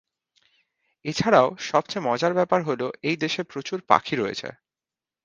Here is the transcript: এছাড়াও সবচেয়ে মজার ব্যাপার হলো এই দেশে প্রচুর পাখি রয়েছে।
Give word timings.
এছাড়াও 1.05 1.47
সবচেয়ে 1.69 2.05
মজার 2.07 2.33
ব্যাপার 2.35 2.59
হলো 2.63 2.87
এই 3.03 3.17
দেশে 3.23 3.41
প্রচুর 3.43 3.77
পাখি 3.89 4.13
রয়েছে। 4.15 4.49